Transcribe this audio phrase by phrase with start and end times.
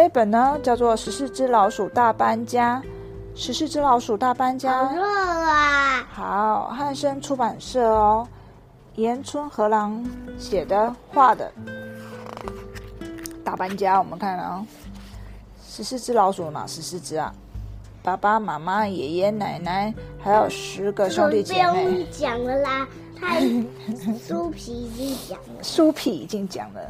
[0.00, 2.82] 这本呢叫做《十四只老鼠大搬家》，
[3.38, 4.86] 十四只老鼠大搬家。
[4.86, 6.08] 好热啊！
[6.10, 8.26] 好，汉生出版社哦，
[8.94, 10.02] 岩村和郎
[10.38, 11.52] 写的画的
[13.44, 13.98] 大搬家。
[13.98, 14.64] 我们看啊，
[15.68, 17.34] 十四只老鼠哪十四只啊？
[18.02, 21.84] 爸爸妈妈、爷爷奶奶，还有十个兄弟姐不妹。
[21.84, 22.88] 用讲了啦，
[23.20, 23.42] 太
[24.14, 25.62] 酥 皮已经讲了。
[25.62, 26.80] 书皮已经讲了，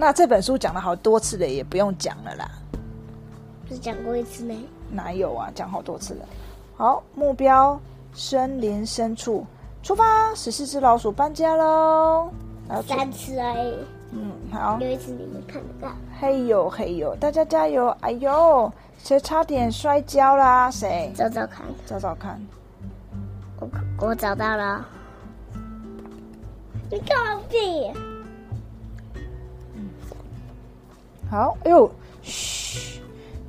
[0.00, 2.48] 那这本书讲了好多次了，也不用讲了啦。
[3.66, 4.56] 不是讲过一次没？
[4.92, 5.50] 哪有啊？
[5.52, 6.24] 讲好多次了。
[6.76, 7.78] 好，目标
[8.14, 9.44] 森林深处，
[9.82, 10.32] 出发！
[10.36, 12.30] 十四只老鼠搬家喽。
[12.86, 13.74] 三次而已，
[14.12, 15.92] 嗯，好，有一次你们看得到。
[16.20, 17.88] 嘿呦嘿呦，大家加油！
[18.00, 20.70] 哎呦，谁差点摔跤啦？
[20.70, 21.12] 谁？
[21.16, 22.40] 找找看，找找看。
[23.58, 23.68] 我
[24.06, 24.86] 我找到了。
[26.88, 27.42] 你干嘛
[31.30, 31.90] 好，哎呦，
[32.22, 33.00] 嘘，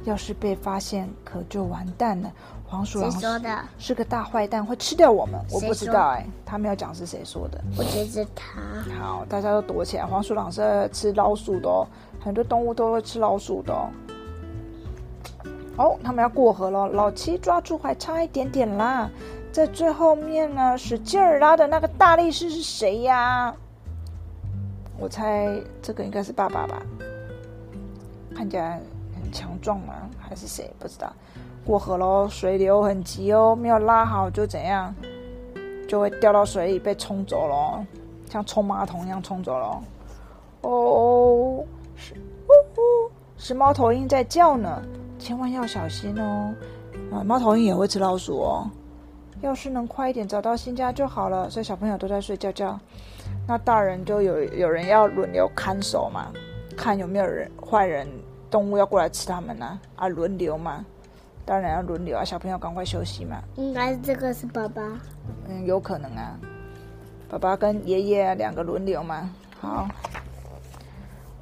[0.04, 2.32] 要是被发现，可就完蛋了。
[2.68, 3.60] 黄鼠狼谁说的？
[3.78, 5.40] 是个大坏蛋，会吃掉我们。
[5.50, 7.60] 我不知道哎、他没有讲是谁说的。
[7.78, 8.62] 我觉得他
[9.00, 10.06] 好，大家都躲起来。
[10.06, 11.88] 黄鼠狼是吃老鼠的哦，
[12.20, 13.90] 很多动物都会吃老鼠的哦。
[15.78, 19.10] 哦，他们要过河了，老七抓住还差一点点啦。
[19.52, 23.56] 在最后面呢，使劲儿拉的那个大力士是谁呀？
[25.00, 25.50] 我猜
[25.82, 26.82] 这个应该是爸爸吧，
[28.40, 28.80] 看起来
[29.14, 30.72] 很强壮吗，还是谁？
[30.80, 31.12] 不知道。
[31.66, 34.96] 过河喽，水流很急哦，没有拉好就怎样，
[35.90, 37.84] 就会掉到水里被冲走喽，
[38.30, 39.82] 像冲马桶一样冲走喽。
[40.62, 41.66] 哦，
[41.98, 44.82] 是，呜呼，是猫头鹰在叫呢，
[45.20, 46.56] 千万要小心哦。
[47.12, 48.66] 啊，猫头鹰也会吃老鼠哦。
[49.42, 51.50] 要是能快一点找到新家就好了。
[51.50, 52.80] 所以小朋友都在睡觉觉，
[53.46, 56.32] 那大人就有有人要轮流看守嘛，
[56.78, 58.08] 看有没有人坏人
[58.50, 60.08] 动物要过来吃他们呢、啊？
[60.08, 60.86] 轮流嘛，
[61.46, 62.24] 当然要轮流啊。
[62.24, 63.42] 小朋友赶快休息嘛。
[63.56, 64.82] 应该这个是爸爸。
[65.48, 66.38] 嗯，有可能啊。
[67.30, 69.30] 爸爸跟爷爷啊两个轮流嘛。
[69.60, 69.88] 好。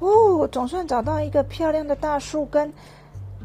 [0.00, 2.72] 哦，总算找到一个漂亮的大树根，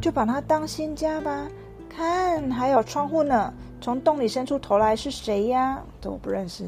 [0.01, 1.47] 就把它当新家吧。
[1.89, 3.53] 看，还有窗户呢。
[3.81, 5.81] 从洞里伸出头来是谁呀？
[5.99, 6.65] 这我不认识。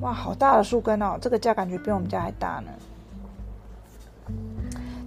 [0.00, 1.18] 哇，好大的树根哦！
[1.20, 2.70] 这个家感觉比我们家还大呢。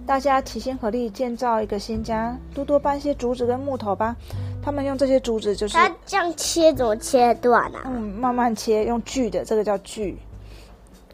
[0.08, 4.16] 大家齐心合力建造一个新家，多多搬些竹子跟木头吧。
[4.62, 7.82] 他们用这些竹子就是他这样切怎么切断啊？
[7.84, 10.18] 嗯，慢慢切，用锯的，这个叫锯，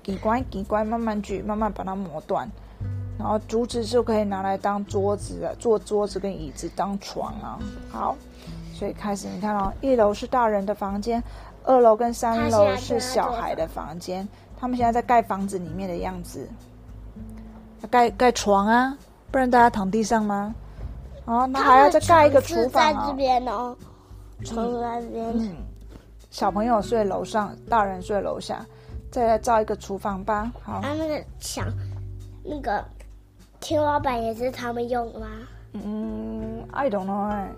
[0.04, 2.48] 几关几关慢慢锯，慢慢把它磨断，
[3.18, 7.58] 然后竹子就可以拿来当桌子啊，做桌子跟椅子当床啊。
[7.90, 8.16] 好，
[8.72, 11.20] 所以开始你看哦，一楼是大人的房间，
[11.64, 16.73] 二楼跟三楼是小孩的房间，他们现在在盖房子里面的样子，要
[17.90, 18.96] 盖盖床啊，
[19.30, 20.54] 不然大家躺地上吗？
[21.26, 23.14] 哦，那还要再盖一个厨房在这哦。
[23.16, 23.76] 边哦，
[24.44, 25.26] 床在这边。
[25.34, 25.56] 嗯，
[26.30, 28.64] 小朋友睡楼上，大人睡楼下，
[29.10, 30.52] 再来造一个厨房吧。
[30.62, 31.66] 好，啊，那个墙，
[32.44, 32.84] 那个
[33.60, 35.26] 天花板也是他们用的吗？
[35.72, 37.50] 嗯，I don't know，哎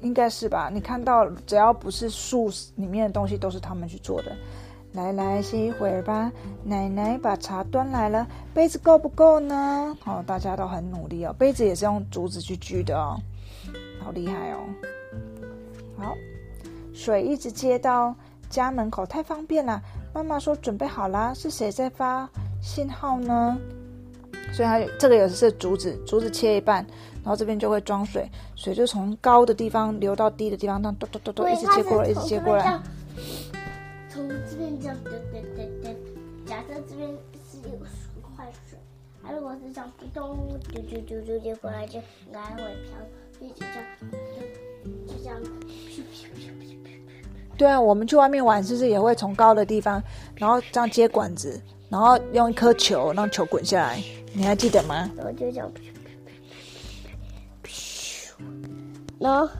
[0.00, 0.70] 应该是吧？
[0.72, 4.34] 你看到只要不是树里面的东西，都是他们去做的。
[4.92, 6.32] 来来，歇一会儿吧。
[6.64, 9.96] 奶奶把茶端来了，杯子够不够呢？
[10.04, 11.32] 哦，大家都很努力哦。
[11.38, 13.16] 杯子也是用竹子去锯的哦，
[14.02, 14.58] 好厉害哦。
[15.96, 16.14] 好，
[16.92, 18.14] 水一直接到
[18.48, 19.80] 家门口，太方便了。
[20.12, 22.28] 妈妈说准备好啦，是谁在发
[22.60, 23.56] 信号呢？
[24.52, 26.84] 所以它有这个也是竹子，竹子切一半，
[27.22, 32.82] 然后这边就会装水，水就从高的地方流到低的地方，这样咚咚咚咚一直接过来，一直接过来。。
[34.12, 35.12] 从这边这样，对
[35.56, 35.96] 对对。
[36.46, 37.08] 假设这边
[37.50, 38.78] 是一块水，
[39.22, 42.98] 它如果是这样咚咚丢丢丢丢丢过来，就应该会飘，
[43.38, 43.84] 所以就这样，
[45.06, 46.76] 就就这样，咻咻咻咻咻。
[47.56, 50.02] 对啊，我们去外面玩，是不是也会从高的地方，
[50.34, 54.02] 然后这样接管子，然后用一颗球让球滚下来？
[54.32, 55.08] 你还记得吗？
[55.16, 55.70] 然后就这样，
[59.20, 59.52] 然后，啊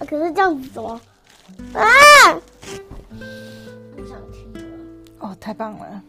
[0.00, 1.00] 可是这样子怎么？
[1.72, 1.86] 啊！
[5.44, 6.02] 太棒了！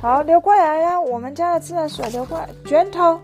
[0.00, 3.20] 好，流过来呀，我们家的自来水流过来，卷头。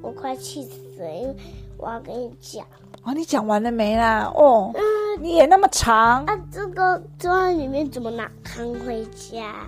[0.00, 1.36] 我快气死了，因为
[1.76, 2.64] 我要跟你讲
[3.02, 4.30] 哦，你讲完了没啦？
[4.32, 4.80] 哦，嗯
[5.20, 9.66] 你也那么长，啊，这个装在里面怎么拿扛回家？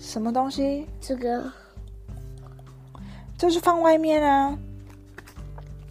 [0.00, 0.88] 什么东西？
[1.00, 1.44] 这个
[3.38, 4.58] 就是放外面啊。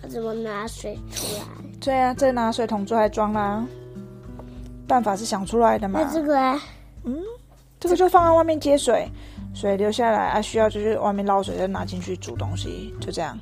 [0.04, 1.46] 要怎么拿水出来？
[1.80, 3.66] 对啊，这拿水桶出来装啦。
[4.92, 6.14] 办法是想出来的嘛那。
[6.14, 6.38] 这个
[7.06, 7.18] 嗯？
[7.80, 9.10] 这个就放在外面接水，
[9.56, 13.40] 水流下来啊，需要就是外面捞水再拿进去煮东西，就这样。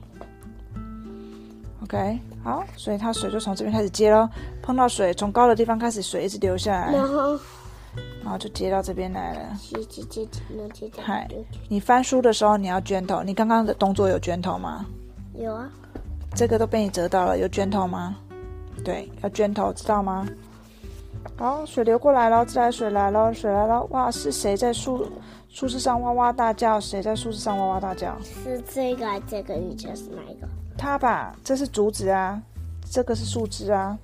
[1.84, 4.30] OK，好，所以它水就从这边开始接咯，
[4.62, 7.32] 碰到水从高的地方开始水一直流下来，然后
[8.24, 9.58] 然后就接到这边来了。
[9.60, 11.28] 接接接接能接到嗨，
[11.68, 14.86] 你翻书的时候你要卷头，你刚刚的动作有卷头吗？
[15.34, 15.70] 有啊，
[16.36, 18.16] 这个都被你折到了，有卷头吗？
[18.86, 20.26] 对，要卷头，知道吗？
[21.38, 25.10] 好，水流过来了，自来水来了，水来了，哇，是谁在树
[25.48, 26.80] 树枝上哇哇大叫？
[26.80, 28.18] 谁在树枝上哇哇大叫？
[28.22, 29.54] 是这个这个？
[29.54, 30.48] 你觉得是哪一个？
[30.78, 32.42] 它吧，这是竹子啊，
[32.90, 33.98] 这个是树枝啊。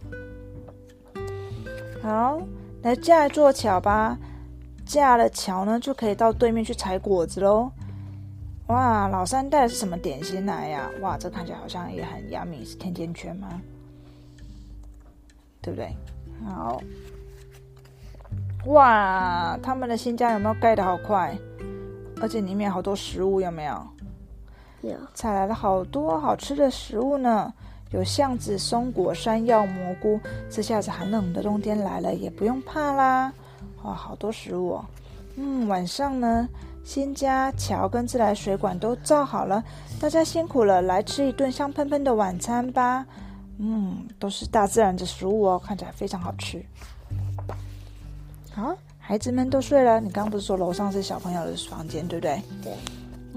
[2.02, 2.42] 好，
[2.84, 4.18] 来架一座桥吧，
[4.86, 7.70] 架了桥呢，就可以到对面去采果子喽。
[8.68, 10.90] 哇，老三带的是什么点心来呀？
[11.02, 13.62] 哇，这看起来好像也很 yummy，是甜甜圈吗？
[15.62, 15.96] 对不对？
[16.44, 16.82] 好，
[18.66, 21.38] 哇，他们的新家有没有盖的好快？
[22.22, 23.88] 而且里面好多食物，有没有？
[24.82, 27.52] 有采来了好多好吃的食物呢，
[27.92, 30.20] 有橡子、松果、山药、蘑菇。
[30.50, 33.34] 这下子寒冷的冬天来了，也不用怕啦。
[33.84, 34.86] 哇，好多食物哦。
[35.38, 36.48] 嗯，晚上呢，
[36.84, 39.64] 新家桥跟自来水管都造好了，
[40.00, 43.06] 大家辛苦了，来吃一顿香喷喷的晚餐吧。
[43.58, 46.64] 嗯，都是大自然的食物哦，看起来非常好吃。
[48.54, 50.00] 好，孩子们都睡了。
[50.00, 52.42] 你刚刚不是说楼上是小朋友的房间，对不对？
[52.64, 52.74] 对。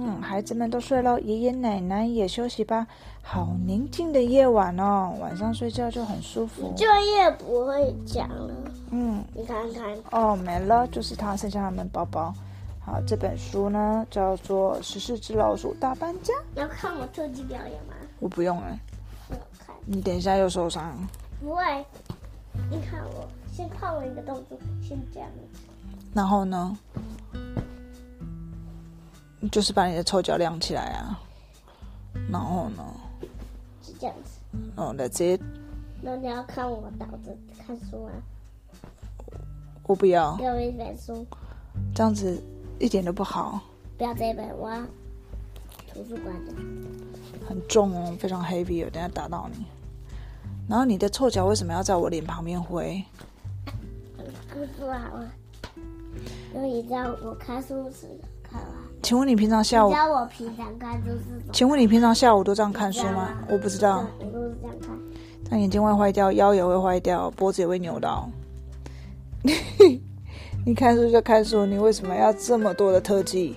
[0.00, 2.87] 嗯，孩子们都睡了，爷爷奶奶也休息吧。
[3.20, 6.73] 好宁静的夜晚哦，晚上睡觉就很舒服。
[6.76, 8.55] 作业不会讲了，
[8.93, 12.32] 嗯，你看看，哦，没了，就是他，剩下他们包包。
[12.81, 16.32] 好，这本书呢叫做《十四只老鼠大搬家》。
[16.55, 17.94] 要看我特技表演吗？
[18.20, 18.88] 我不用哎，我看
[19.90, 20.94] 你等一下又受伤。
[21.40, 21.62] 不会，
[22.70, 25.26] 你看我先看我一个动作，先这样，
[26.12, 26.76] 然后呢，
[29.50, 31.19] 就是把你的臭脚亮起来啊。
[32.31, 32.85] 然后呢，
[33.82, 34.58] 是这样子。
[34.76, 35.40] 哦，That's it。
[36.02, 37.34] 那你要看我倒着
[37.67, 38.12] 看书啊？
[39.84, 41.26] 我不要，给我一本书，
[41.94, 42.38] 这样子
[42.79, 43.58] 一点都不好，
[43.96, 44.82] 不要这本，我要
[45.91, 46.52] 图书馆的。
[47.49, 49.64] 很重哦，非常 heavy，我等下打到你。
[50.69, 53.03] 然后你的臭脚为什么要在我脸旁边挥？
[54.53, 55.25] 故事好啊，
[56.55, 58.06] 因为你知道我看书时
[58.43, 58.70] 看完。
[59.03, 60.00] 请问你平常下午你知？
[60.00, 61.53] 道我平常看书是？
[61.53, 63.31] 请问你平常下午都这样看书吗？
[63.49, 64.91] 我不知道，我都是这样看。
[65.49, 68.29] 但眼睛会坏掉，腰也会坏掉，脖子也会扭到。
[70.67, 73.56] 你看书就看书，你为什么要这么多的特技？